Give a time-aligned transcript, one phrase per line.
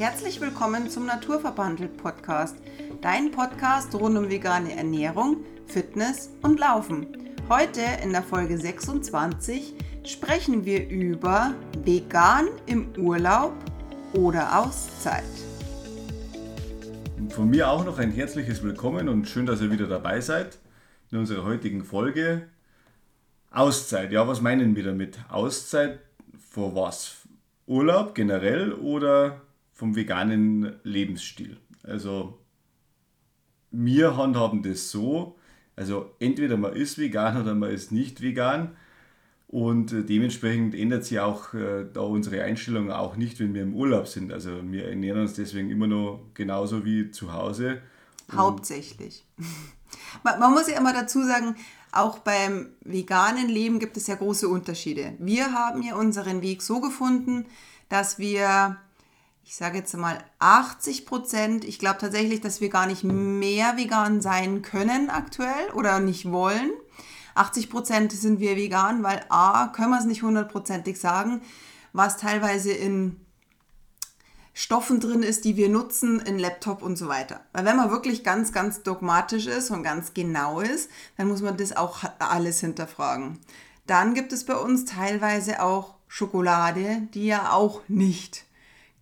[0.00, 2.56] Herzlich willkommen zum Naturverbandelt Podcast,
[3.02, 7.06] dein Podcast rund um vegane Ernährung, Fitness und Laufen.
[7.50, 9.74] Heute in der Folge 26
[10.04, 11.52] sprechen wir über
[11.84, 13.52] vegan im Urlaub
[14.14, 15.22] oder Auszeit.
[17.28, 20.56] Von mir auch noch ein herzliches Willkommen und schön, dass ihr wieder dabei seid
[21.10, 22.48] in unserer heutigen Folge.
[23.50, 25.18] Auszeit, ja, was meinen wir damit?
[25.28, 26.00] Auszeit
[26.38, 27.16] vor was?
[27.66, 29.42] Urlaub generell oder
[29.80, 31.56] vom veganen Lebensstil?
[31.82, 32.38] Also,
[33.70, 35.38] wir handhaben das so,
[35.74, 38.76] also entweder man ist vegan oder man ist nicht vegan.
[39.48, 43.74] Und äh, dementsprechend ändert sich auch äh, da unsere Einstellung auch nicht, wenn wir im
[43.74, 44.30] Urlaub sind.
[44.32, 47.80] Also wir ernähren uns deswegen immer noch genauso wie zu Hause.
[48.30, 49.24] Hauptsächlich.
[50.22, 51.56] man, man muss ja immer dazu sagen,
[51.92, 55.14] auch beim veganen Leben gibt es ja große Unterschiede.
[55.18, 57.46] Wir haben ja unseren Weg so gefunden,
[57.88, 58.76] dass wir,
[59.50, 64.20] ich sage jetzt mal 80 Prozent, ich glaube tatsächlich, dass wir gar nicht mehr vegan
[64.20, 66.70] sein können aktuell oder nicht wollen.
[67.34, 71.42] 80 Prozent sind wir vegan, weil A, können wir es nicht hundertprozentig sagen,
[71.92, 73.16] was teilweise in
[74.54, 77.40] Stoffen drin ist, die wir nutzen in Laptop und so weiter.
[77.52, 81.56] Weil wenn man wirklich ganz, ganz dogmatisch ist und ganz genau ist, dann muss man
[81.56, 83.40] das auch alles hinterfragen.
[83.88, 88.44] Dann gibt es bei uns teilweise auch Schokolade, die ja auch nicht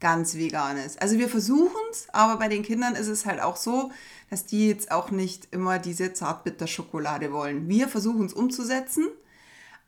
[0.00, 1.00] ganz vegan ist.
[1.02, 3.90] Also wir versuchen es, aber bei den Kindern ist es halt auch so,
[4.30, 7.68] dass die jetzt auch nicht immer diese Zartbitterschokolade wollen.
[7.68, 9.08] Wir versuchen es umzusetzen,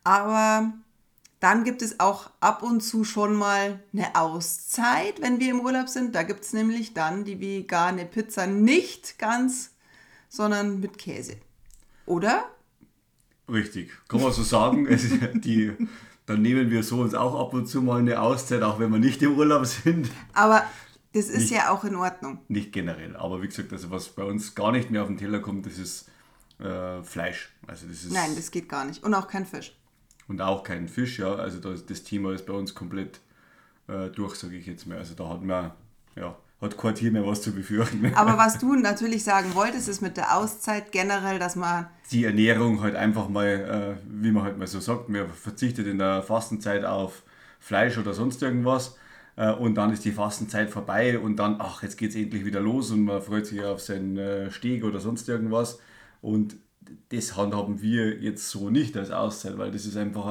[0.03, 0.73] aber
[1.39, 5.89] dann gibt es auch ab und zu schon mal eine Auszeit, wenn wir im Urlaub
[5.89, 6.13] sind.
[6.13, 9.71] Da gibt es nämlich dann die vegane Pizza nicht ganz,
[10.29, 11.37] sondern mit Käse.
[12.05, 12.45] Oder?
[13.49, 14.87] Richtig, kann man so sagen.
[15.43, 15.71] die,
[16.25, 18.99] dann nehmen wir so uns auch ab und zu mal eine Auszeit, auch wenn wir
[18.99, 20.09] nicht im Urlaub sind.
[20.33, 20.63] Aber
[21.13, 22.39] das ist nicht, ja auch in Ordnung.
[22.47, 25.39] Nicht generell, aber wie gesagt, also was bei uns gar nicht mehr auf den Teller
[25.39, 26.09] kommt, das ist
[26.59, 27.49] äh, Fleisch.
[27.67, 29.03] Also das ist Nein, das geht gar nicht.
[29.03, 29.75] Und auch kein Fisch.
[30.27, 31.35] Und auch kein Fisch, ja.
[31.35, 33.19] Also das, das Thema ist bei uns komplett
[33.87, 34.97] äh, durch, sage ich jetzt mal.
[34.97, 35.71] Also da hat man,
[36.15, 38.13] ja, hat kein Tier mehr was zu befürchten.
[38.15, 41.87] Aber was du natürlich sagen wolltest, ist mit der Auszeit generell, dass man...
[42.11, 45.97] Die Ernährung halt einfach mal, äh, wie man halt mal so sagt, man verzichtet in
[45.97, 47.23] der Fastenzeit auf
[47.59, 48.95] Fleisch oder sonst irgendwas
[49.35, 52.59] äh, und dann ist die Fastenzeit vorbei und dann, ach, jetzt geht es endlich wieder
[52.59, 55.79] los und man freut sich auf seinen äh, Steg oder sonst irgendwas.
[56.21, 56.57] Und
[57.09, 60.25] das handhaben wir jetzt so nicht als Auszeit, weil das ist einfach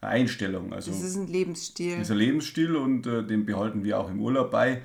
[0.00, 0.72] eine Einstellung.
[0.72, 1.98] Also, das ist ein Lebensstil.
[1.98, 4.80] Das ist ein Lebensstil und den behalten wir auch im Urlaub bei.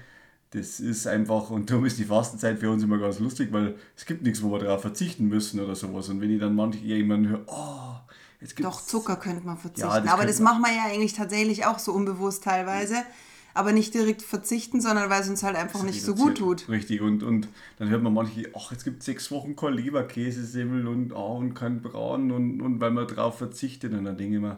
[0.54, 4.06] Das ist einfach, und darum ist die Fastenzeit für uns immer ganz lustig, weil es
[4.06, 6.10] gibt nichts, wo wir darauf verzichten müssen oder sowas.
[6.10, 7.96] Und wenn ich dann manche jemanden höre, oh,
[8.40, 9.90] jetzt gibt Doch, Zucker könnte man verzichten.
[9.90, 12.96] Ja, das aber das machen wir ja eigentlich tatsächlich auch so unbewusst teilweise.
[12.96, 13.06] Ja
[13.54, 16.70] aber nicht direkt verzichten, sondern weil es uns halt einfach nicht so gut tut.
[16.70, 17.48] Richtig, und, und
[17.78, 21.54] dann hört man manche, ach, jetzt gibt es sechs Wochen kein Leberkäsesemmel und, oh, und
[21.54, 23.94] kein Braten und, und weil man darauf verzichtet.
[23.94, 24.58] Und dann denke ich mir,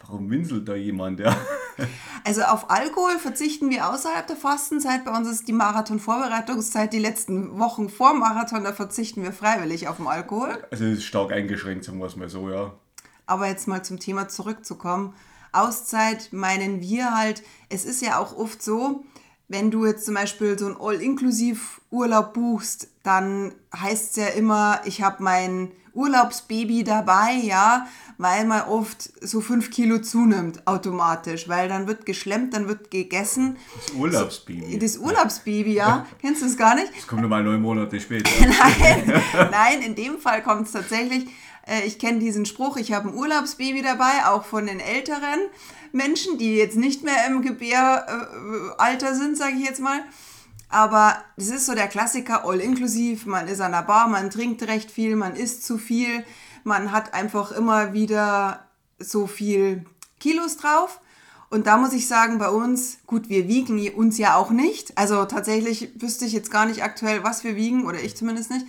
[0.00, 1.36] warum winselt da jemand, ja?
[2.24, 5.04] Also auf Alkohol verzichten wir außerhalb der Fastenzeit.
[5.04, 9.98] Bei uns ist die Marathon-Vorbereitungszeit die letzten Wochen vor Marathon, da verzichten wir freiwillig auf
[9.98, 10.64] den Alkohol.
[10.70, 12.72] Also es ist stark eingeschränkt, sagen wir es mal so, ja.
[13.26, 15.14] Aber jetzt mal zum Thema zurückzukommen.
[15.52, 19.04] Auszeit meinen wir halt, es ist ja auch oft so,
[19.48, 25.02] wenn du jetzt zum Beispiel so ein All-Inklusiv-Urlaub buchst, dann heißt es ja immer, ich
[25.02, 27.86] habe mein Urlaubsbaby dabei, ja,
[28.18, 33.56] weil man oft so fünf Kilo zunimmt automatisch, weil dann wird geschlemmt, dann wird gegessen.
[33.86, 34.78] Das Urlaubsbaby.
[34.78, 36.06] Das Urlaubsbaby, ja.
[36.20, 36.94] Kennst du das gar nicht?
[36.94, 38.30] Das kommt nochmal neun Monate später.
[38.40, 41.28] nein, nein, in dem Fall kommt es tatsächlich
[41.66, 45.40] äh, ich kenne diesen Spruch, ich habe ein Urlaubsbaby dabei, auch von den älteren
[45.96, 50.00] Menschen, die jetzt nicht mehr im Gebäralter sind, sage ich jetzt mal.
[50.68, 53.26] Aber das ist so der Klassiker, all inklusiv.
[53.26, 56.24] Man ist an der Bar, man trinkt recht viel, man isst zu viel,
[56.64, 58.66] man hat einfach immer wieder
[58.98, 59.84] so viel
[60.20, 61.00] Kilos drauf.
[61.48, 64.98] Und da muss ich sagen, bei uns, gut, wir wiegen uns ja auch nicht.
[64.98, 68.66] Also tatsächlich wüsste ich jetzt gar nicht aktuell, was wir wiegen, oder ich zumindest nicht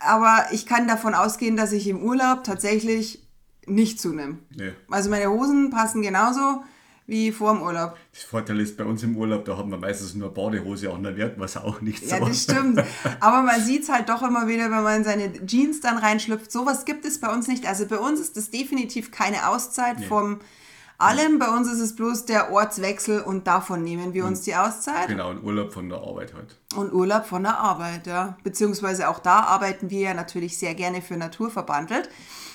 [0.00, 3.22] aber ich kann davon ausgehen, dass ich im Urlaub tatsächlich
[3.68, 4.38] nicht zunehme.
[4.56, 4.72] Nee.
[4.90, 6.62] Also meine Hosen passen genauso
[7.08, 7.96] wie vor dem Urlaub.
[8.12, 11.16] Das Vorteil ist bei uns im Urlaub, da haben wir meistens nur Badehose an der
[11.16, 12.84] Wert, was auch nicht so Ja, das stimmt.
[13.20, 16.52] Aber man sieht es halt doch immer wieder, wenn man in seine Jeans dann reinschlüpft.
[16.52, 17.66] Sowas gibt es bei uns nicht.
[17.66, 20.06] Also bei uns ist das definitiv keine Auszeit nee.
[20.06, 20.40] vom
[20.98, 21.38] allem.
[21.38, 25.08] Bei uns ist es bloß der Ortswechsel und davon nehmen wir uns die Auszeit.
[25.08, 26.56] Genau, und Urlaub von der Arbeit halt.
[26.74, 28.36] Und Urlaub von der Arbeit, ja.
[28.42, 32.10] Beziehungsweise auch da arbeiten wir ja natürlich sehr gerne für Naturverbandelt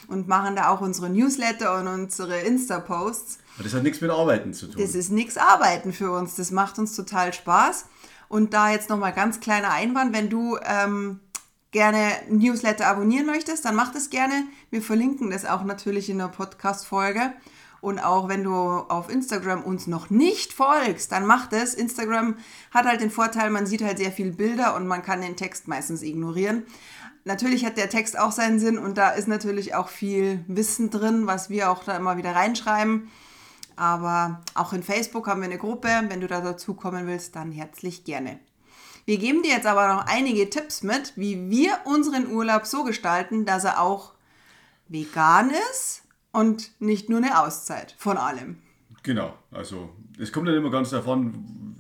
[0.08, 3.40] und machen da auch unsere Newsletter und unsere Insta-Posts.
[3.56, 4.82] Aber das hat nichts mit Arbeiten zu tun.
[4.82, 6.36] Das ist nichts Arbeiten für uns.
[6.36, 7.86] Das macht uns total Spaß.
[8.28, 11.20] Und da jetzt nochmal ganz kleiner Einwand, wenn du ähm,
[11.72, 14.46] gerne Newsletter abonnieren möchtest, dann mach das gerne.
[14.72, 17.34] Wir verlinken das auch natürlich in der Podcast-Folge.
[17.84, 21.74] Und auch wenn du auf Instagram uns noch nicht folgst, dann mach das.
[21.74, 22.38] Instagram
[22.72, 25.68] hat halt den Vorteil, man sieht halt sehr viele Bilder und man kann den Text
[25.68, 26.64] meistens ignorieren.
[27.26, 31.28] Natürlich hat der Text auch seinen Sinn und da ist natürlich auch viel Wissen drin,
[31.28, 33.12] was wir auch da immer wieder reinschreiben.
[33.76, 35.90] Aber auch in Facebook haben wir eine Gruppe.
[36.08, 38.40] Wenn du da dazu kommen willst, dann herzlich gerne.
[39.04, 43.44] Wir geben dir jetzt aber noch einige Tipps mit, wie wir unseren Urlaub so gestalten,
[43.44, 44.14] dass er auch
[44.88, 46.03] vegan ist
[46.34, 48.58] und nicht nur eine Auszeit von allem.
[49.04, 49.90] Genau, also
[50.20, 51.34] es kommt dann immer ganz davon,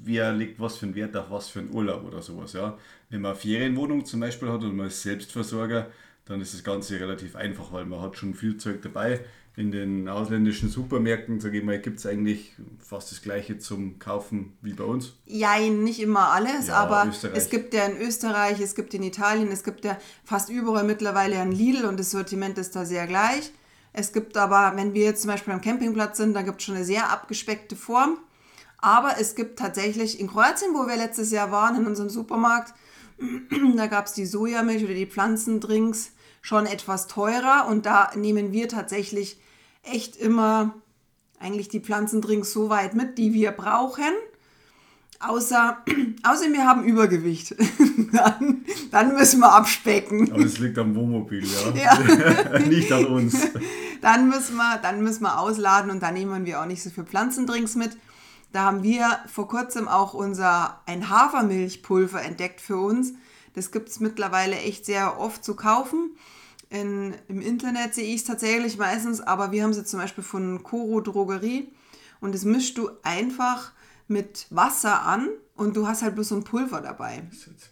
[0.03, 2.53] wer legt was für einen Wert auf was für einen Urlaub oder sowas.
[2.53, 2.77] Ja.
[3.09, 5.87] Wenn man eine Ferienwohnung zum Beispiel hat und man ist Selbstversorger,
[6.25, 9.21] dann ist das Ganze relativ einfach, weil man hat schon viel Zeug dabei
[9.55, 14.57] in den ausländischen Supermärkten, sage ich mal, gibt es eigentlich fast das gleiche zum Kaufen
[14.61, 15.13] wie bei uns?
[15.25, 17.37] Ja, nicht immer alles, ja, aber Österreich.
[17.37, 21.39] es gibt ja in Österreich, es gibt in Italien, es gibt ja fast überall mittlerweile
[21.39, 23.51] ein Lidl und das Sortiment ist da sehr gleich.
[23.93, 26.75] Es gibt aber, wenn wir jetzt zum Beispiel am Campingplatz sind, da gibt es schon
[26.75, 28.17] eine sehr abgespeckte Form.
[28.79, 32.73] Aber es gibt tatsächlich in Kroatien, wo wir letztes Jahr waren, in unserem Supermarkt,
[33.77, 36.11] da gab es die Sojamilch oder die Pflanzendrinks
[36.41, 39.39] schon etwas teurer und da nehmen wir tatsächlich
[39.83, 40.75] echt immer
[41.39, 44.11] eigentlich die Pflanzendrinks so weit mit, die wir brauchen.
[45.25, 45.77] Außer,
[46.23, 47.55] außer wir haben Übergewicht.
[48.11, 50.31] dann, dann müssen wir abspecken.
[50.31, 51.97] Aber das liegt am Wohnmobil, ja.
[51.97, 52.59] ja.
[52.67, 53.37] Nicht an uns.
[54.01, 57.05] Dann müssen, wir, dann müssen wir ausladen und dann nehmen wir auch nicht so viel
[57.05, 57.95] Pflanzendrinks mit.
[58.51, 63.13] Da haben wir vor kurzem auch unser ein Hafermilchpulver entdeckt für uns.
[63.53, 66.17] Das gibt es mittlerweile echt sehr oft zu kaufen.
[66.69, 70.23] In, Im Internet sehe ich es tatsächlich meistens, aber wir haben es jetzt zum Beispiel
[70.23, 71.71] von Coro Drogerie
[72.19, 73.71] und das mischst du einfach
[74.07, 77.23] mit Wasser an und du hast halt bloß so ein Pulver dabei.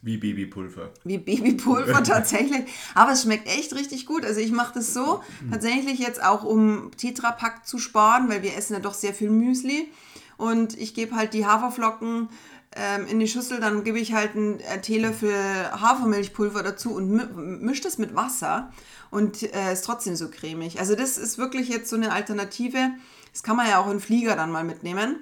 [0.02, 0.92] Wie Babypulver.
[1.04, 2.66] Wie Babypulver tatsächlich.
[2.94, 4.24] Aber es schmeckt echt richtig gut.
[4.24, 8.74] Also ich mache das so, tatsächlich jetzt auch um Tetrapack zu sparen, weil wir essen
[8.74, 9.90] ja doch sehr viel Müsli.
[10.38, 12.30] Und ich gebe halt die Haferflocken
[12.76, 15.34] ähm, in die Schüssel, dann gebe ich halt einen Teelöffel
[15.72, 18.72] Hafermilchpulver dazu und mische das mit Wasser
[19.10, 20.80] und äh, ist trotzdem so cremig.
[20.80, 22.92] Also das ist wirklich jetzt so eine Alternative.
[23.34, 25.18] Das kann man ja auch in Flieger dann mal mitnehmen,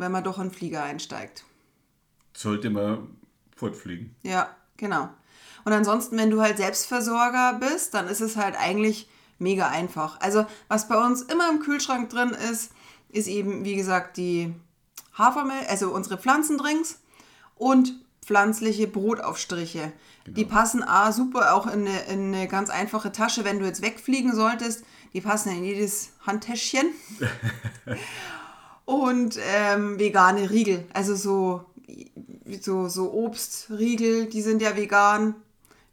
[0.00, 1.44] wenn man doch in Flieger einsteigt.
[2.34, 3.16] Sollte man
[3.54, 4.16] fortfliegen.
[4.22, 5.08] Ja, genau.
[5.64, 9.08] Und ansonsten, wenn du halt Selbstversorger bist, dann ist es halt eigentlich
[9.38, 10.20] mega einfach.
[10.20, 12.72] Also was bei uns immer im Kühlschrank drin ist,
[13.10, 14.54] ist eben, wie gesagt, die
[15.14, 17.00] Hafermilch, also unsere Pflanzendrinks
[17.56, 17.94] und
[18.24, 19.92] pflanzliche Brotaufstriche.
[20.24, 20.36] Genau.
[20.36, 23.82] Die passen A super auch in eine, in eine ganz einfache Tasche, wenn du jetzt
[23.82, 24.84] wegfliegen solltest.
[25.12, 26.86] Die passen in jedes Handtäschchen.
[28.90, 31.64] und ähm, vegane Riegel, also so,
[32.60, 35.36] so, so Obstriegel, die sind ja vegan.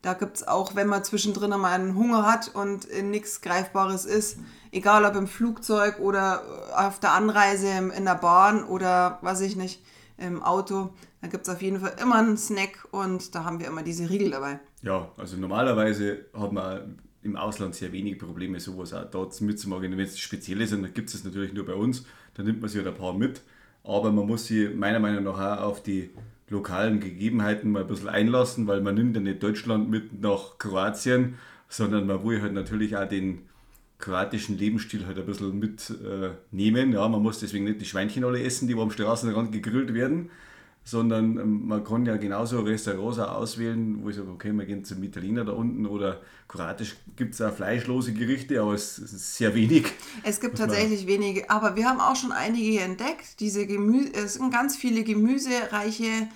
[0.01, 4.39] Da gibt es auch, wenn man zwischendrin mal einen Hunger hat und nichts Greifbares ist,
[4.71, 6.41] egal ob im Flugzeug oder
[6.75, 9.83] auf der Anreise in der Bahn oder was ich nicht,
[10.17, 10.89] im Auto,
[11.21, 14.09] da gibt es auf jeden Fall immer einen Snack und da haben wir immer diese
[14.09, 14.59] Riegel dabei.
[14.81, 19.91] Ja, also normalerweise hat man im Ausland sehr wenig Probleme, sowas auch dort mitzumachen.
[19.91, 22.83] Wenn es speziell ist, dann gibt es natürlich nur bei uns, dann nimmt man sich
[22.83, 23.41] halt ein paar mit.
[23.83, 26.09] Aber man muss sich meiner Meinung nach auch auf die
[26.49, 31.35] lokalen Gegebenheiten mal ein bisschen einlassen, weil man nimmt ja nicht Deutschland mit nach Kroatien,
[31.69, 33.43] sondern man will halt natürlich auch den
[33.99, 36.91] kroatischen Lebensstil halt ein bisschen mitnehmen.
[36.91, 40.29] Äh, ja, man muss deswegen nicht die Schweinchen alle essen, die am Straßenrand gegrillt werden,
[40.87, 44.85] sondern ähm, man kann ja genauso Restaurants auch auswählen, wo ich sage, okay, wir gehen
[44.85, 49.53] zum Italiener da unten oder kroatisch gibt es auch fleischlose Gerichte, aber es ist sehr
[49.53, 49.87] wenig.
[50.23, 53.41] Es gibt tatsächlich wenige, aber wir haben auch schon einige entdeckt.
[53.41, 56.29] Diese Gemüse, es sind ganz viele gemüsereiche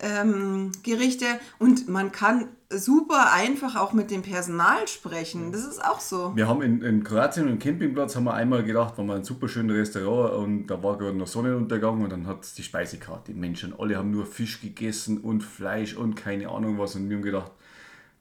[0.00, 1.26] ähm, Gerichte
[1.58, 5.52] und man kann super einfach auch mit dem Personal sprechen.
[5.52, 6.34] Das ist auch so.
[6.34, 9.48] Wir haben in, in Kroatien einen Campingplatz haben wir einmal gedacht, waren wir ein super
[9.48, 13.32] schönes Restaurant und da war gerade noch Sonnenuntergang und dann hat es die Speisekarte.
[13.32, 17.16] Die Menschen alle haben nur Fisch gegessen und Fleisch und keine Ahnung was und wir
[17.16, 17.52] haben gedacht,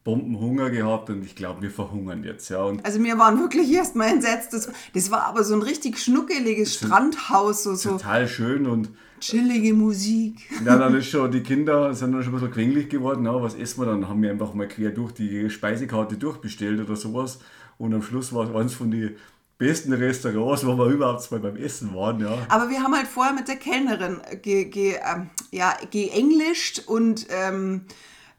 [0.06, 2.48] Bombenhunger gehabt und ich glaube, wir verhungern jetzt.
[2.50, 2.64] Ja.
[2.64, 4.54] Und also wir waren wirklich erstmal entsetzt.
[4.54, 7.64] Das, das war aber so ein richtig schnuckeliges Strandhaus.
[7.64, 10.48] So, so total schön und chillige Musik.
[10.64, 13.26] Ja, dann ist schon, die Kinder sind dann schon ein bisschen quengelig geworden.
[13.26, 14.08] Ja, was essen wir dann?
[14.08, 17.40] Haben wir einfach mal quer durch die Speisekarte durchbestellt oder sowas.
[17.80, 19.16] Und am Schluss war es eins von den
[19.58, 22.38] besten Restaurants, wo wir überhaupt mal beim Essen waren, ja.
[22.50, 27.86] Aber wir haben halt vorher mit der Kellnerin ge, ge, ähm, ja, geenglischt und ähm,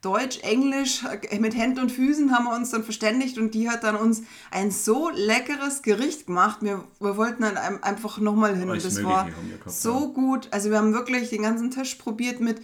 [0.01, 3.83] Deutsch, Englisch, äh, mit Händen und Füßen haben wir uns dann verständigt und die hat
[3.83, 6.59] dann uns ein so leckeres Gericht gemacht.
[6.61, 10.13] Wir, wir wollten dann einfach nochmal hin und das war gehabt, so ja.
[10.13, 10.47] gut.
[10.51, 12.61] Also wir haben wirklich den ganzen Tisch probiert mit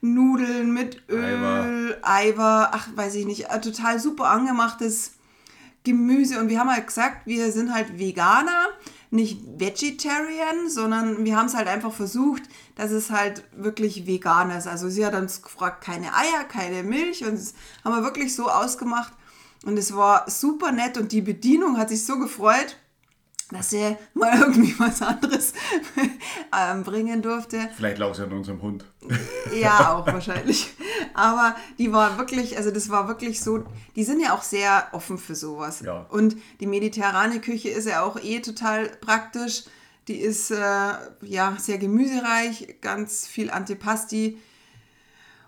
[0.00, 5.12] Nudeln, mit Öl, Eiver, ach weiß ich nicht, äh, total super angemachtes
[5.84, 8.66] Gemüse und wir haben halt gesagt, wir sind halt Veganer,
[9.10, 12.42] nicht Vegetarian, sondern wir haben es halt einfach versucht,
[12.74, 14.66] dass es halt wirklich vegan ist.
[14.66, 18.48] Also sie hat uns gefragt, keine Eier, keine Milch und das haben wir wirklich so
[18.48, 19.12] ausgemacht
[19.64, 22.76] und es war super nett und die Bedienung hat sich so gefreut
[23.50, 25.52] dass er mal irgendwie was anderes
[26.56, 27.68] ähm, bringen durfte.
[27.76, 28.84] Vielleicht lag es ja an unserem Hund.
[29.54, 30.72] ja, auch wahrscheinlich.
[31.14, 35.18] Aber die war wirklich, also das war wirklich so, die sind ja auch sehr offen
[35.18, 35.80] für sowas.
[35.80, 36.06] Ja.
[36.10, 39.64] Und die mediterrane Küche ist ja auch eh total praktisch.
[40.08, 44.38] Die ist äh, ja sehr gemüsereich, ganz viel Antipasti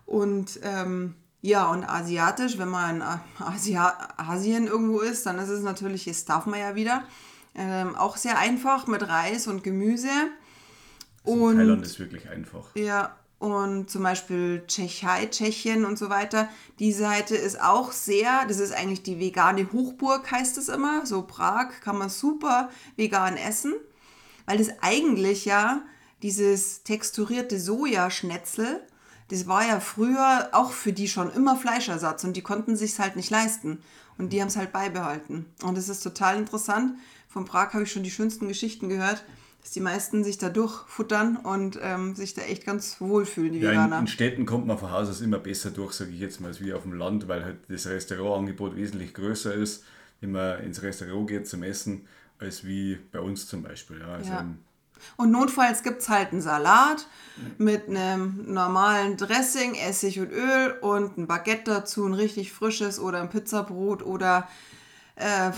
[0.09, 3.03] und ähm, ja, und asiatisch, wenn man in
[3.45, 7.05] Asia Asien irgendwo ist, dann ist es natürlich, das darf man ja wieder
[7.59, 10.09] ähm, auch sehr einfach mit Reis und Gemüse.
[11.25, 12.75] Und, Thailand ist wirklich einfach.
[12.75, 16.49] Ja, und zum Beispiel Tschechei, Tschechien und so weiter.
[16.79, 21.05] Die Seite ist auch sehr, das ist eigentlich die vegane Hochburg, heißt es immer.
[21.05, 23.75] So Prag kann man super vegan essen,
[24.47, 25.83] weil das eigentlich ja
[26.23, 28.81] dieses texturierte Sojaschnetzel,
[29.31, 33.15] das war ja früher auch für die schon immer Fleischersatz und die konnten sich halt
[33.15, 33.83] nicht leisten.
[34.17, 35.47] Und die haben es halt beibehalten.
[35.63, 36.99] Und das ist total interessant,
[37.29, 39.25] von Prag habe ich schon die schönsten Geschichten gehört,
[39.63, 43.71] dass die meisten sich da durchfuttern und ähm, sich da echt ganz wohlfühlen, die ja,
[43.71, 43.97] Veganer.
[43.97, 46.49] In, in Städten kommt man von Haus aus immer besser durch, sage ich jetzt mal,
[46.49, 49.85] als wie auf dem Land, weil halt das Restaurantangebot wesentlich größer ist,
[50.21, 52.07] wenn man ins Restaurant geht zum Essen,
[52.39, 54.01] als wie bei uns zum Beispiel.
[54.01, 54.47] Ja, also ja.
[55.17, 57.07] Und notfalls gibt es halt einen Salat
[57.57, 63.21] mit einem normalen Dressing, Essig und Öl und ein Baguette dazu, ein richtig frisches oder
[63.21, 64.49] ein Pizzabrot oder
[65.15, 65.51] äh,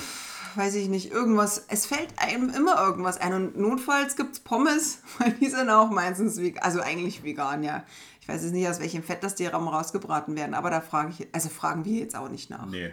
[0.57, 3.33] weiß ich nicht, irgendwas, es fällt einem immer irgendwas ein.
[3.33, 7.85] Und notfalls gibt es Pommes, weil die sind auch meistens vegan, also eigentlich vegan, ja.
[8.21, 11.29] Ich weiß jetzt nicht, aus welchem Fett das die rausgebraten werden, aber da frage ich,
[11.33, 12.67] also fragen wir jetzt auch nicht nach.
[12.67, 12.93] Nee.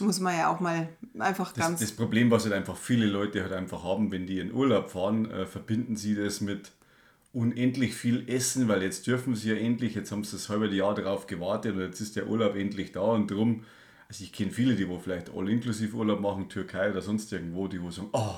[0.00, 1.80] Muss man ja auch mal einfach das, ganz.
[1.80, 5.30] Das Problem, was halt einfach viele Leute halt einfach haben, wenn die in Urlaub fahren,
[5.30, 6.72] äh, verbinden sie das mit
[7.32, 10.94] unendlich viel Essen, weil jetzt dürfen sie ja endlich, jetzt haben sie das halbe Jahr
[10.94, 13.64] darauf gewartet und jetzt ist der Urlaub endlich da und drum
[14.14, 17.82] also ich kenne viele, die wo vielleicht all-inklusiv Urlaub machen, Türkei oder sonst irgendwo, die
[17.82, 18.36] wo sagen, oh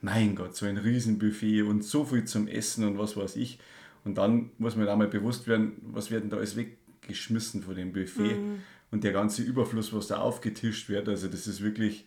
[0.00, 3.60] mein Gott, so ein Riesenbuffet und so viel zum Essen und was weiß ich.
[4.04, 7.76] Und dann muss man da mal bewusst werden, was wird denn da alles weggeschmissen von
[7.76, 8.62] dem Buffet mhm.
[8.90, 11.08] und der ganze Überfluss, was da aufgetischt wird.
[11.08, 12.04] Also das ist wirklich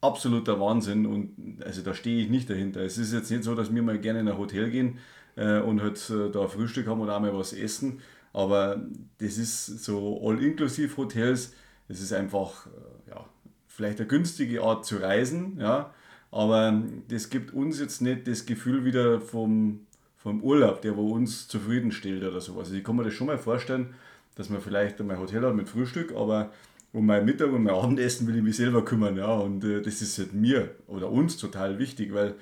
[0.00, 2.82] absoluter Wahnsinn und also da stehe ich nicht dahinter.
[2.82, 4.98] Es ist jetzt nicht so, dass wir mal gerne in ein Hotel gehen
[5.34, 8.00] äh, und halt äh, da Frühstück haben oder auch mal was essen,
[8.32, 8.80] aber
[9.18, 11.52] das ist so all-inklusiv Hotels,
[11.88, 13.24] es ist einfach äh, ja,
[13.68, 15.92] vielleicht eine günstige Art zu reisen, ja,
[16.30, 19.86] aber das gibt uns jetzt nicht das Gefühl wieder vom,
[20.16, 22.68] vom Urlaub, der wo uns zufriedenstellt oder sowas.
[22.68, 23.94] Also ich kann mir das schon mal vorstellen,
[24.34, 26.50] dass man vielleicht mein Hotel hat mit Frühstück, aber
[26.92, 30.02] um mein Mittag und mein Abendessen will ich mich selber kümmern, ja, und äh, das
[30.02, 32.34] ist halt mir oder uns total wichtig, weil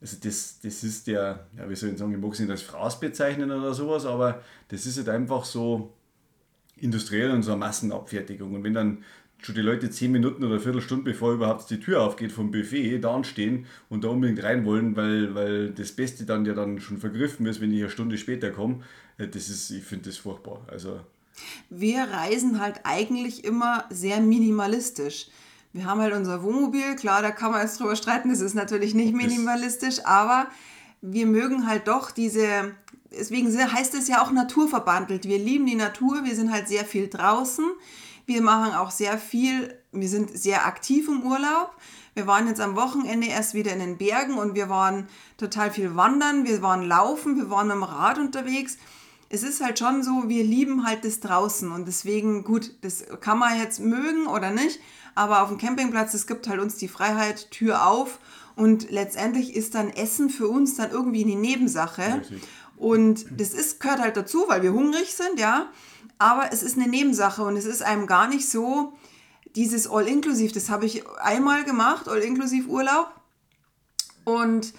[0.00, 2.62] also das, das ist der, ja, wie soll ich sagen, ich mag es nicht als
[2.62, 5.94] Fraß bezeichnen oder sowas, aber das ist halt einfach so,
[6.76, 8.54] industriell und so eine Massenabfertigung.
[8.54, 9.04] Und wenn dann
[9.38, 12.98] schon die Leute zehn Minuten oder eine Viertelstunde bevor überhaupt die Tür aufgeht vom Buffet
[12.98, 16.98] da anstehen und da unbedingt rein wollen, weil, weil das Beste dann ja dann schon
[16.98, 18.82] vergriffen ist, wenn ich eine Stunde später komme,
[19.18, 20.64] äh, das ist, ich finde das furchtbar.
[20.68, 21.00] Also
[21.68, 25.28] wir reisen halt eigentlich immer sehr minimalistisch.
[25.74, 28.94] Wir haben halt unser Wohnmobil, klar, da kann man jetzt drüber streiten, das ist natürlich
[28.94, 30.46] nicht minimalistisch, aber
[31.02, 32.72] wir mögen halt doch diese
[33.10, 35.26] deswegen heißt es ja auch naturverbandelt.
[35.26, 37.64] Wir lieben die Natur, wir sind halt sehr viel draußen.
[38.26, 41.76] Wir machen auch sehr viel, wir sind sehr aktiv im Urlaub.
[42.14, 45.96] Wir waren jetzt am Wochenende erst wieder in den Bergen und wir waren total viel
[45.96, 48.78] wandern, wir waren laufen, wir waren mit dem Rad unterwegs.
[49.28, 53.38] Es ist halt schon so, wir lieben halt das draußen und deswegen, gut, das kann
[53.38, 54.80] man jetzt mögen oder nicht,
[55.14, 58.18] aber auf dem Campingplatz, es gibt halt uns die Freiheit, Tür auf
[58.54, 62.20] und letztendlich ist dann Essen für uns dann irgendwie eine Nebensache.
[62.20, 62.42] Richtig.
[62.76, 65.70] Und das ist, gehört halt dazu, weil wir hungrig sind, ja.
[66.18, 68.94] Aber es ist eine Nebensache und es ist einem gar nicht so,
[69.54, 73.08] dieses All-Inklusiv, das habe ich einmal gemacht, All-Inklusiv Urlaub.
[74.24, 74.74] Und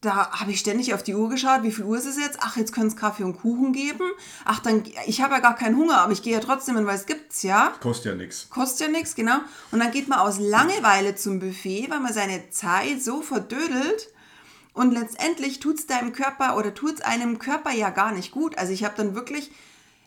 [0.00, 2.38] da habe ich ständig auf die Uhr geschaut, wie viel Uhr ist es jetzt?
[2.40, 4.04] Ach, jetzt können es Kaffee und Kuchen geben.
[4.44, 6.96] Ach, dann, ich habe ja gar keinen Hunger, aber ich gehe ja trotzdem hin, weil
[6.96, 7.72] es gibt's ja.
[7.80, 8.48] Kostet ja nichts.
[8.50, 9.38] Kostet ja nichts, genau.
[9.70, 14.08] Und dann geht man aus Langeweile zum Buffet, weil man seine Zeit so verdödelt.
[14.76, 18.58] Und letztendlich tut es deinem Körper oder tut es einem Körper ja gar nicht gut.
[18.58, 19.50] Also ich habe dann wirklich,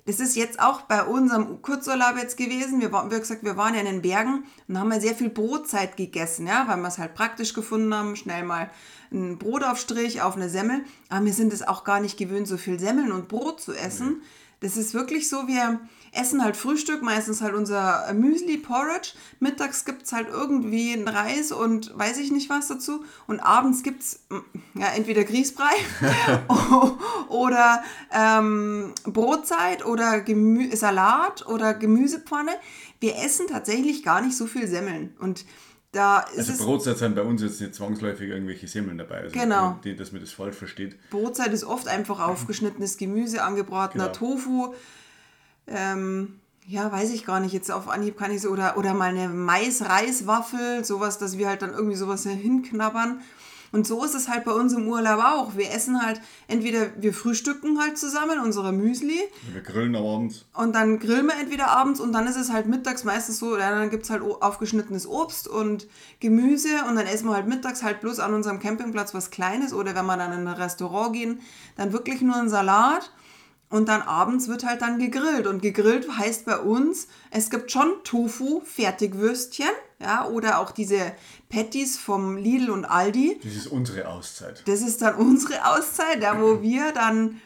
[0.06, 2.80] das ist jetzt auch bei unserem Kurzurlaub jetzt gewesen.
[2.80, 5.98] Wir, waren- gesagt, wir waren ja in den Bergen und haben ja sehr viel Brotzeit
[5.98, 8.70] gegessen, ja, weil wir es halt praktisch gefunden haben, schnell mal
[9.12, 10.86] ein Brotaufstrich auf eine Semmel.
[11.10, 14.22] Aber wir sind es auch gar nicht gewöhnt, so viel Semmeln und Brot zu essen.
[14.62, 15.80] Das ist wirklich so, wir
[16.12, 19.14] essen halt Frühstück, meistens halt unser Müsli, Porridge.
[19.40, 23.04] Mittags gibt es halt irgendwie einen Reis und weiß ich nicht was dazu.
[23.28, 24.20] Und abends gibt es
[24.74, 25.72] ja, entweder Grießbrei
[27.30, 32.52] oder ähm, Brotzeit oder Gemü Salat oder Gemüsepfanne.
[33.00, 35.16] Wir essen tatsächlich gar nicht so viel Semmeln.
[35.20, 35.46] Und
[35.92, 36.66] da ist Also.
[36.66, 39.22] Brotzeit sind bei uns jetzt nicht zwangsläufig irgendwelche Semmeln dabei.
[39.22, 39.80] Also Genau.
[39.84, 40.98] Die, dass man das falsch versteht.
[41.10, 44.16] Brotzeit ist oft einfach aufgeschnittenes Gemüse, angebratener Genau.
[44.16, 44.74] Tofu.
[45.68, 47.54] Ähm, ja, weiß ich gar nicht.
[47.54, 48.50] Jetzt auf Anhieb kann ich so.
[48.50, 53.22] Oder, oder mal eine Mais-Reis-Waffel, sowas, dass wir halt dann irgendwie sowas hinknabbern.
[53.72, 55.56] Und so ist es halt bei uns im Urlaub auch.
[55.56, 59.20] Wir essen halt, entweder wir frühstücken halt zusammen, unsere Müsli,
[59.52, 60.46] Wir grillen am Abend.
[60.56, 63.90] und dann grillen wir entweder abends und dann ist es halt mittags meistens so, dann
[63.90, 65.88] gibt es halt aufgeschnittenes Obst und
[66.20, 69.96] Gemüse und dann essen wir halt mittags halt bloß an unserem Campingplatz was Kleines oder
[69.96, 71.40] wenn wir dann in ein Restaurant gehen,
[71.78, 73.12] dann wirklich nur ein Salat
[73.70, 77.92] und dann abends wird halt dann gegrillt und gegrillt heißt bei uns, es gibt schon
[78.04, 79.68] Tofu, Fertigwürstchen,
[80.02, 81.12] ja, oder auch diese
[81.50, 83.40] Patties vom Lidl und Aldi.
[83.44, 84.64] Das ist unsere Auszeit.
[84.68, 87.42] Das ist dann unsere Auszeit, da wo wir dann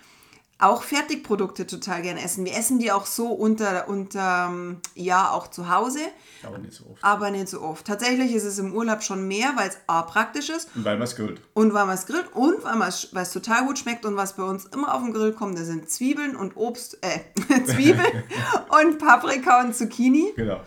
[0.60, 2.46] auch Fertigprodukte total gern essen.
[2.46, 6.00] Wir essen die auch so unter, unter ähm, ja, auch zu Hause,
[6.42, 7.04] Aber nicht so oft.
[7.04, 7.86] aber nicht so oft.
[7.86, 11.04] Tatsächlich ist es im Urlaub schon mehr, weil es A praktisch ist Und weil man
[11.08, 11.42] es grillt.
[11.54, 14.16] und weil man es grillt und weil man es weil es total gut schmeckt und
[14.16, 17.20] was bei uns immer auf den Grill kommt, das sind Zwiebeln und Obst, äh,
[17.66, 18.24] Zwiebeln
[18.84, 20.32] und Paprika und Zucchini.
[20.38, 20.62] Genau.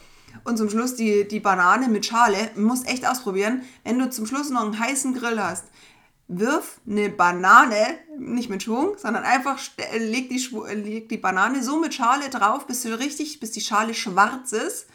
[0.46, 2.50] Und zum Schluss die, die Banane mit Schale.
[2.54, 3.62] Du musst echt ausprobieren.
[3.84, 5.64] Wenn du zum Schluss noch einen heißen Grill hast,
[6.28, 9.58] wirf eine Banane, nicht mit Schwung, sondern einfach
[9.98, 13.60] leg die, Schw- leg die Banane so mit Schale drauf, bis du richtig, bis die
[13.60, 14.86] Schale schwarz ist.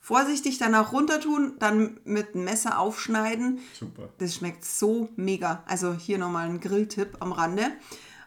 [0.00, 3.60] Vorsichtig danach runter tun, dann mit dem Messer aufschneiden.
[3.78, 4.08] Super.
[4.18, 5.62] Das schmeckt so mega.
[5.66, 7.70] Also hier nochmal ein Grilltipp am Rande.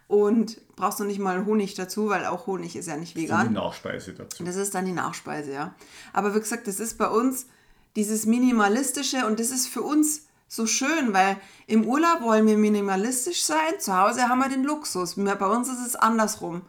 [0.08, 3.50] Und brauchst du nicht mal Honig dazu, weil auch Honig ist ja nicht vegan.
[3.50, 4.44] die Nachspeise dazu.
[4.44, 5.74] Das ist dann die Nachspeise, ja.
[6.14, 7.48] Aber wie gesagt, das ist bei uns
[7.96, 13.44] dieses Minimalistische und das ist für uns so schön, weil im Urlaub wollen wir minimalistisch
[13.44, 15.16] sein, zu Hause haben wir den Luxus.
[15.16, 16.62] Bei uns ist es andersrum.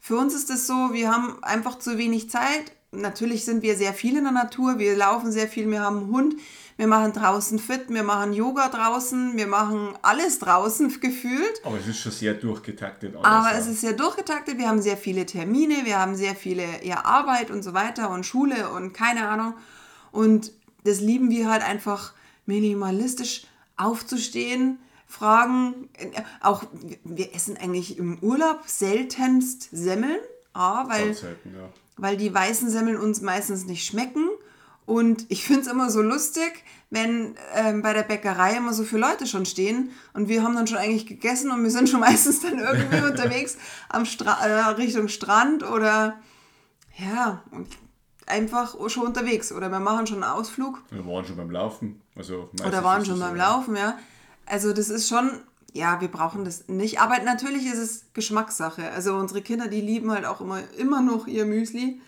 [0.00, 2.72] Für uns ist es so, wir haben einfach zu wenig Zeit.
[2.90, 6.10] Natürlich sind wir sehr viel in der Natur, wir laufen sehr viel, wir haben einen
[6.10, 6.36] Hund,
[6.78, 11.60] wir machen draußen fit, wir machen Yoga draußen, wir machen alles draußen gefühlt.
[11.64, 13.16] Aber es ist schon sehr durchgetaktet.
[13.16, 13.58] alles, Aber ja.
[13.58, 14.58] es ist sehr durchgetaktet.
[14.58, 18.24] Wir haben sehr viele Termine, wir haben sehr viele ja, Arbeit und so weiter und
[18.24, 19.54] Schule und keine Ahnung.
[20.12, 20.52] Und
[20.84, 22.12] das lieben wir halt einfach
[22.46, 23.42] minimalistisch
[23.76, 25.88] aufzustehen, fragen.
[25.94, 26.06] äh,
[26.40, 26.62] Auch
[27.02, 30.20] wir essen eigentlich im Urlaub seltenst Semmeln,
[30.52, 31.68] A, weil, selten, ja.
[31.96, 34.28] weil die weißen Semmeln uns meistens nicht schmecken.
[34.88, 39.02] Und ich finde es immer so lustig, wenn ähm, bei der Bäckerei immer so viele
[39.02, 42.40] Leute schon stehen und wir haben dann schon eigentlich gegessen und wir sind schon meistens
[42.40, 43.58] dann irgendwie unterwegs
[43.90, 46.18] am Stra äh, Richtung Strand oder
[46.96, 47.68] ja, und
[48.24, 52.00] einfach schon unterwegs oder wir machen schon einen Ausflug Wir waren schon beim Laufen.
[52.16, 53.98] Also oder waren schon beim so, Laufen, ja.
[54.46, 55.30] Also das ist schon,
[55.74, 56.98] ja, wir brauchen das nicht.
[56.98, 58.90] Aber natürlich ist es Geschmackssache.
[58.92, 62.00] Also unsere Kinder, die lieben halt auch immer, immer noch ihr Müsli.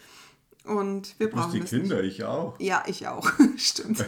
[0.71, 2.21] Und wir brauchen die das Kinder, nicht.
[2.21, 2.55] ich auch.
[2.61, 3.29] Ja, ich auch.
[3.57, 4.05] Stimmt.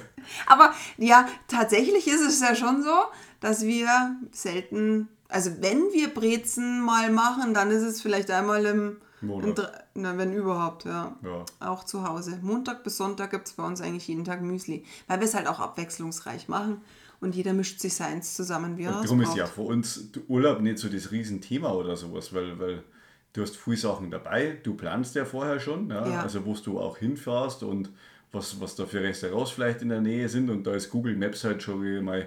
[0.46, 2.94] Aber ja, tatsächlich ist es ja schon so,
[3.40, 8.98] dass wir selten, also wenn wir Brezen mal machen, dann ist es vielleicht einmal im
[9.20, 9.58] Monat.
[9.58, 11.16] im na, wenn überhaupt, ja.
[11.24, 11.44] Ja.
[11.58, 12.38] Auch zu Hause.
[12.42, 14.84] Montag bis Sonntag gibt es bei uns eigentlich jeden Tag Müsli.
[15.08, 16.80] Weil wir es halt auch abwechslungsreich machen
[17.20, 20.60] und jeder mischt sich seins zusammen, wie er es Darum ist ja für uns Urlaub
[20.60, 22.84] nicht so das Riesenthema oder sowas, weil, weil
[23.32, 26.20] du hast viele Sachen dabei, du planst ja vorher schon, ja, Ja.
[26.22, 27.90] also wo du auch hinfährst und
[28.30, 31.44] was, was da für Restaurants vielleicht in der Nähe sind und da ist Google Maps
[31.44, 32.26] halt schon wieder mal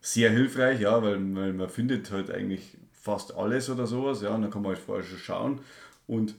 [0.00, 4.42] sehr hilfreich, ja, weil, weil man findet halt eigentlich fast alles oder sowas, ja, und
[4.42, 5.60] dann kann man halt vorher schon schauen
[6.06, 6.34] und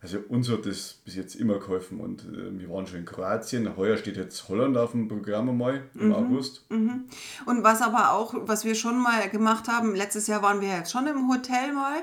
[0.00, 3.76] also uns hat das bis jetzt immer geholfen und äh, wir waren schon in Kroatien,
[3.76, 6.64] heuer steht jetzt Holland auf dem Programm einmal im August.
[6.70, 10.92] Und was aber auch, was wir schon mal gemacht haben, letztes Jahr waren wir jetzt
[10.92, 11.96] schon im Hotel mal.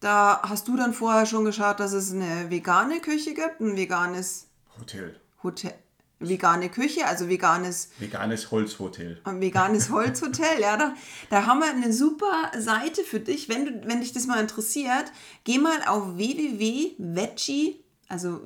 [0.00, 4.48] Da hast du dann vorher schon geschaut, dass es eine vegane Küche gibt, ein veganes
[4.78, 5.20] Hotel.
[5.42, 5.74] Hotel.
[6.20, 9.20] vegane Küche, also veganes Veganes Holzhotel.
[9.24, 10.94] ein veganes Holzhotel, ja, da,
[11.28, 13.48] da haben wir eine super Seite für dich.
[13.50, 15.12] Wenn, du, wenn dich das mal interessiert,
[15.44, 18.40] geh mal auf www.veggie, also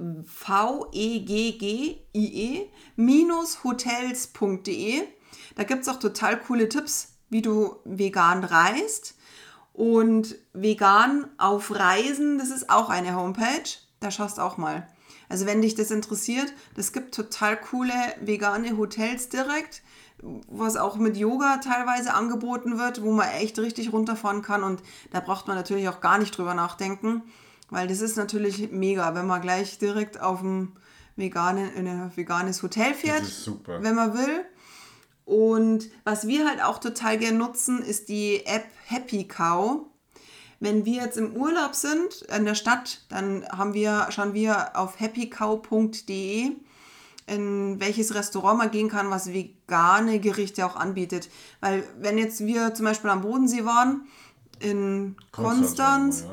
[1.45, 5.03] V-E-G-G-I-E, minus hotels.de.
[5.57, 9.15] Da gibt es auch total coole Tipps, wie du vegan reist.
[9.75, 13.69] Und vegan auf Reisen, das ist auch eine Homepage.
[14.01, 14.87] Da schaust auch mal.
[15.29, 19.83] Also wenn dich das interessiert, das gibt total coole vegane Hotels direkt,
[20.49, 25.21] was auch mit Yoga teilweise angeboten wird, wo man echt richtig runterfahren kann und da
[25.21, 27.23] braucht man natürlich auch gar nicht drüber nachdenken,
[27.69, 30.71] weil das ist natürlich mega, wenn man gleich direkt auf in
[31.89, 33.83] ein veganes Hotel fährt, Das ist super.
[33.83, 34.45] wenn man will.
[35.25, 39.87] Und was wir halt auch total gern nutzen, ist die App Happy Cow.
[40.61, 45.01] Wenn wir jetzt im Urlaub sind in der Stadt, dann haben wir, schauen wir auf
[45.01, 46.53] happycow.de,
[47.27, 51.31] in welches Restaurant man gehen kann, was vegane Gerichte auch anbietet.
[51.61, 54.07] Weil wenn jetzt wir zum Beispiel am Bodensee waren,
[54.61, 56.25] in Konstanz, Konstanz,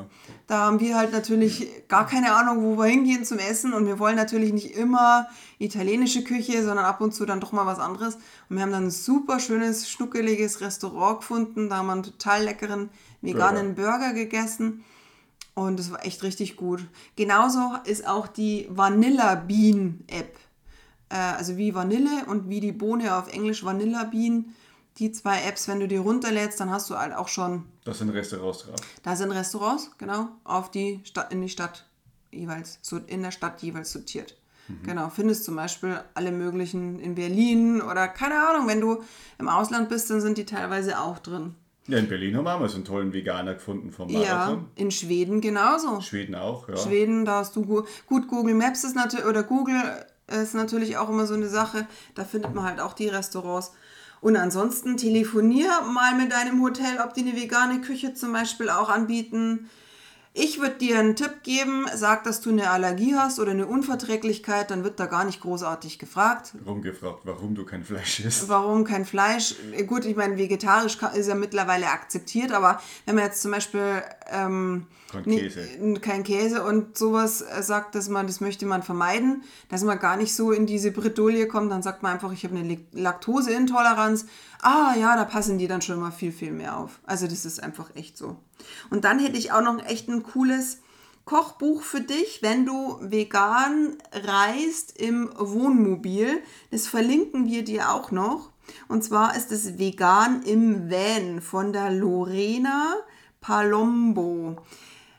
[0.46, 3.72] da haben wir halt natürlich gar keine Ahnung, wo wir hingehen zum Essen.
[3.72, 5.26] Und wir wollen natürlich nicht immer
[5.58, 8.16] italienische Küche, sondern ab und zu dann doch mal was anderes.
[8.48, 12.44] Und wir haben dann ein super schönes, schnuckeliges Restaurant gefunden, da haben wir einen total
[12.44, 14.12] leckeren veganen Burger.
[14.12, 14.84] Gegessen.
[15.54, 16.86] Und das war echt richtig gut.
[17.16, 20.38] Genauso ist auch die Vanilla Bean App,
[21.10, 24.54] äh, also wie Vanille und wie die Bohne auf Englisch Vanilla Bean.
[24.98, 28.10] Die zwei Apps, wenn du die runterlädst, dann hast du halt auch schon Das sind
[28.10, 28.76] Restaurants drauf.
[29.02, 31.86] da sind Restaurants, genau, auf die Stadt, in die Stadt
[32.30, 34.36] jeweils, so in der Stadt jeweils sortiert.
[34.84, 39.02] Genau, findest zum Beispiel alle möglichen in Berlin oder keine Ahnung, wenn du
[39.38, 41.56] im Ausland bist, dann sind die teilweise auch drin.
[41.88, 44.68] Ja, in Berlin haben wir mal so einen tollen Veganer gefunden vom Ja, Marathon.
[44.76, 46.00] in Schweden genauso.
[46.00, 46.76] Schweden auch, ja.
[46.76, 49.82] Schweden, da hast du gu- gut Google Maps ist natürlich oder Google
[50.28, 51.86] ist natürlich auch immer so eine Sache.
[52.14, 53.72] Da findet man halt auch die Restaurants.
[54.22, 58.88] Und ansonsten telefonier mal mit deinem Hotel, ob die eine vegane Küche zum Beispiel auch
[58.88, 59.68] anbieten.
[60.32, 64.70] Ich würde dir einen Tipp geben, sag, dass du eine Allergie hast oder eine Unverträglichkeit,
[64.70, 66.54] dann wird da gar nicht großartig gefragt.
[66.64, 68.48] Rumgefragt, warum du kein Fleisch isst.
[68.48, 69.56] Warum kein Fleisch?
[69.88, 74.86] Gut, ich meine, vegetarisch ist ja mittlerweile akzeptiert, aber wenn man jetzt zum Beispiel ähm,
[75.12, 75.60] Kein Käse.
[75.78, 79.98] n- kein Käse und sowas äh, sagt, dass man das möchte man vermeiden, dass man
[79.98, 82.80] gar nicht so in diese Bredouille kommt, dann sagt man einfach, ich habe eine Le-
[82.92, 84.26] Laktoseintoleranz.
[84.62, 87.00] Ah ja, da passen die dann schon mal viel, viel mehr auf.
[87.04, 88.36] Also das ist einfach echt so.
[88.90, 90.78] Und dann hätte ich auch noch echt ein cooles
[91.24, 96.40] Kochbuch für dich, wenn du vegan reist im Wohnmobil.
[96.72, 98.50] Das verlinken wir dir auch noch.
[98.88, 102.94] Und zwar ist es Vegan im Van von der Lorena
[103.40, 104.56] Palombo.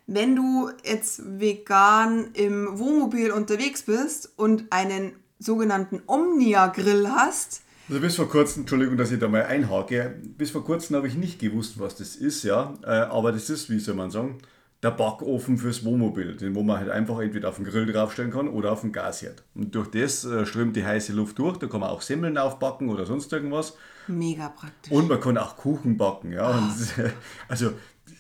[0.06, 8.16] Wenn du jetzt vegan im Wohnmobil unterwegs bist und einen sogenannten Omnia-Grill hast, Also bis
[8.16, 11.80] vor kurzem, Entschuldigung, dass ich da mal einhake, bis vor kurzem habe ich nicht gewusst,
[11.80, 12.74] was das ist, ja.
[12.84, 14.40] Äh, Aber das ist, wie soll man sagen,
[14.82, 18.50] der Backofen fürs Wohnmobil, den wo man halt einfach entweder auf den Grill draufstellen kann
[18.50, 19.44] oder auf den Gasherd.
[19.56, 22.90] Und durch das äh, strömt die heiße Luft durch, da kann man auch Semmeln aufbacken
[22.90, 23.78] oder sonst irgendwas.
[24.08, 24.92] mega praktisch.
[24.92, 26.52] Und man kann auch Kuchen backen, ja.
[26.98, 27.10] Äh,
[27.48, 27.72] also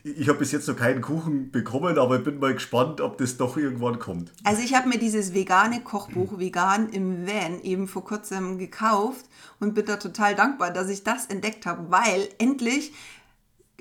[0.03, 3.37] ich habe bis jetzt noch keinen Kuchen bekommen, aber ich bin mal gespannt, ob das
[3.37, 4.33] doch irgendwann kommt.
[4.43, 9.25] Also ich habe mir dieses vegane Kochbuch Vegan im Van eben vor kurzem gekauft
[9.61, 12.93] und bin da total dankbar, dass ich das entdeckt habe, weil endlich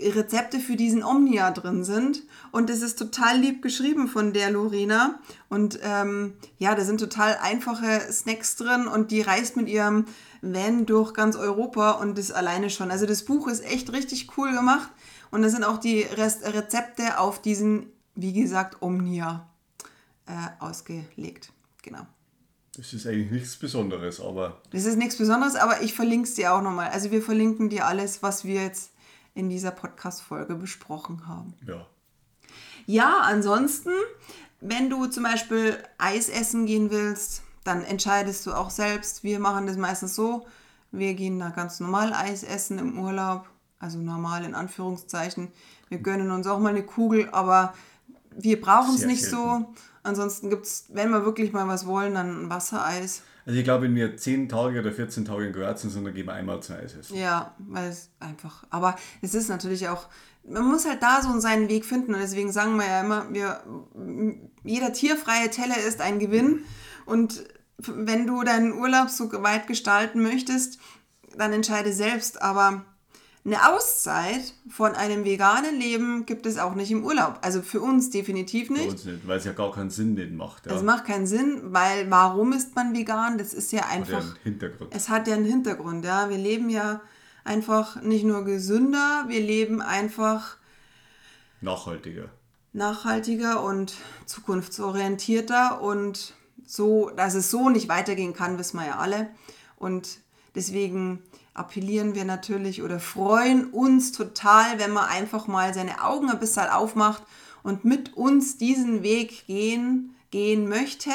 [0.00, 5.20] Rezepte für diesen Omnia drin sind und es ist total lieb geschrieben von der Lorena
[5.48, 10.06] und ähm, ja, da sind total einfache Snacks drin und die reist mit ihrem
[10.40, 12.90] Van durch ganz Europa und das alleine schon.
[12.90, 14.88] Also das Buch ist echt richtig cool gemacht
[15.32, 19.48] und da sind auch die Rest Rezepte auf diesen, wie gesagt, Omnia
[20.26, 21.52] äh, ausgelegt.
[21.82, 22.06] Genau.
[22.76, 26.54] Das ist eigentlich nichts Besonderes, aber Das ist nichts Besonderes, aber ich verlinke es dir
[26.54, 26.90] auch nochmal.
[26.90, 28.92] Also wir verlinken dir alles, was wir jetzt
[29.34, 31.54] in dieser Podcast-Folge besprochen haben.
[31.66, 31.86] ja.
[32.86, 33.92] Ja, ansonsten,
[34.60, 39.22] wenn du zum Beispiel Eis essen gehen willst, dann entscheidest du auch selbst.
[39.22, 40.46] Wir machen das meistens so,
[40.90, 43.48] wir gehen da ganz normal Eis essen im Urlaub,
[43.82, 45.48] also normal in Anführungszeichen.
[45.88, 47.74] Wir gönnen uns auch mal eine Kugel, aber
[48.34, 49.36] wir brauchen es nicht selten.
[49.36, 49.74] so.
[50.04, 53.22] Ansonsten gibt es, wenn wir wirklich mal was wollen, dann ein Wassereis.
[53.44, 56.26] Also ich glaube, wenn wir 10 Tage oder 14 Tage in Kroatien sind, dann gehen
[56.26, 57.16] wir einmal zum Eis essen.
[57.16, 58.64] Ja, weil es einfach.
[58.70, 60.06] Aber es ist natürlich auch.
[60.44, 63.62] Man muss halt da so seinen Weg finden und deswegen sagen wir ja immer, wir,
[64.64, 66.64] jeder tierfreie Teller ist ein Gewinn
[67.06, 67.44] und
[67.78, 70.78] wenn du deinen Urlaub so weit gestalten möchtest,
[71.36, 72.42] dann entscheide selbst.
[72.42, 72.84] Aber
[73.44, 77.38] eine Auszeit von einem veganen Leben gibt es auch nicht im Urlaub.
[77.42, 78.88] Also für uns definitiv nicht.
[78.88, 80.66] uns nicht, weil es ja gar keinen Sinn nicht macht.
[80.66, 80.74] Ja.
[80.76, 83.38] Es macht keinen Sinn, weil warum ist man vegan?
[83.38, 84.20] Das ist ja Hat ja einfach.
[84.20, 84.94] einen Hintergrund.
[84.94, 86.30] Es hat ja einen Hintergrund, ja.
[86.30, 87.00] Wir leben ja
[87.42, 90.56] einfach nicht nur gesünder, wir leben einfach
[91.60, 92.28] Nachhaltiger.
[92.72, 93.94] nachhaltiger und
[94.26, 99.28] zukunftsorientierter und so, dass es so nicht weitergehen kann, wissen wir ja alle.
[99.76, 100.18] Und
[100.54, 101.22] deswegen
[101.54, 106.68] appellieren wir natürlich oder freuen uns total, wenn man einfach mal seine Augen ein bisschen
[106.68, 107.22] aufmacht
[107.62, 111.10] und mit uns diesen Weg gehen, gehen möchte,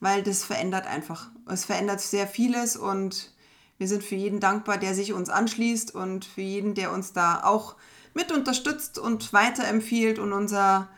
[0.00, 1.28] weil das verändert einfach.
[1.46, 3.32] Es verändert sehr vieles und
[3.78, 7.44] wir sind für jeden dankbar, der sich uns anschließt und für jeden, der uns da
[7.44, 7.76] auch
[8.14, 10.88] mit unterstützt und weiterempfiehlt und unser,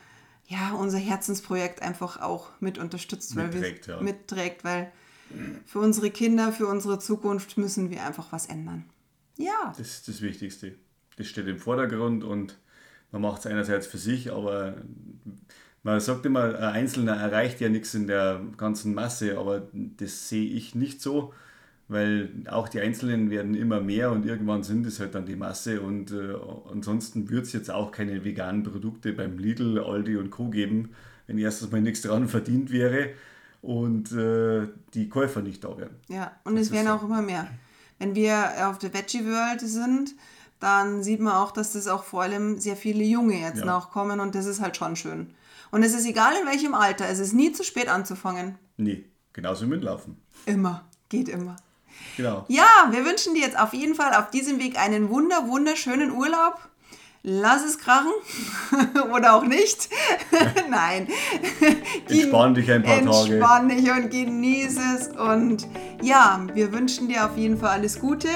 [0.47, 4.01] ja, unser Herzensprojekt einfach auch mit unterstützt, weil Mitträgt, wir ja.
[4.01, 4.93] mitträgt, weil
[5.65, 8.85] für unsere Kinder, für unsere Zukunft müssen wir einfach was ändern.
[9.37, 10.75] Ja, Das ist das Wichtigste.
[11.17, 12.59] Das steht im Vordergrund und
[13.13, 14.75] man macht es einerseits für sich, aber
[15.83, 20.51] man sagt immer, ein Einzelner erreicht ja nichts in der ganzen Masse, aber das sehe
[20.51, 21.33] ich nicht so,
[21.89, 25.81] weil auch die Einzelnen werden immer mehr und irgendwann sind es halt dann die Masse
[25.81, 26.35] und äh,
[26.71, 30.51] ansonsten wird es jetzt auch keine veganen Produkte beim Lidl, Aldi und Co.
[30.51, 30.91] geben,
[31.27, 33.11] wenn erstens mal nichts dran verdient wäre
[33.63, 35.97] und äh, die Käufer nicht da wären.
[36.09, 36.93] Ja, und es ist werden so.
[36.95, 37.49] auch immer mehr.
[37.99, 40.15] Wenn wir auf der Veggie World sind,
[40.61, 43.65] dann sieht man auch, dass das auch vor allem sehr viele Junge jetzt Ja.
[43.65, 45.35] nachkommen und das ist halt schon schön.
[45.71, 48.57] Und es ist egal in welchem Alter, es ist nie zu spät anzufangen.
[48.77, 50.17] Nee, genauso mit Laufen.
[50.47, 51.57] Immer, geht immer.
[52.17, 52.45] Genau.
[52.49, 56.69] Ja, wir wünschen dir jetzt auf jeden Fall auf diesem Weg einen wunder, wunderschönen Urlaub.
[57.23, 58.13] Lass es krachen
[59.15, 59.89] oder auch nicht.
[60.71, 61.09] Nein.
[62.09, 63.35] Entspann dich ein paar Tage.
[63.35, 65.09] Entspann dich und genieße es.
[65.09, 65.67] Und
[66.01, 68.29] ja, wir wünschen dir auf jeden Fall alles Gute.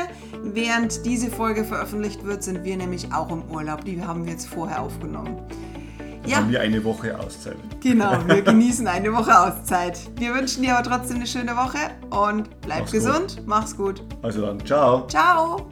[0.43, 3.85] Während diese Folge veröffentlicht wird, sind wir nämlich auch im Urlaub.
[3.85, 5.39] Die haben wir jetzt vorher aufgenommen.
[6.27, 7.57] Ja, Haben wir eine Woche Auszeit.
[7.81, 8.13] genau.
[8.27, 9.99] Wir genießen eine Woche Auszeit.
[10.17, 11.79] Wir wünschen dir aber trotzdem eine schöne Woche
[12.11, 13.01] und bleib Mach's gut.
[13.01, 13.43] gesund.
[13.47, 14.05] Mach's gut.
[14.23, 15.07] Also dann, ciao.
[15.09, 15.69] Ciao.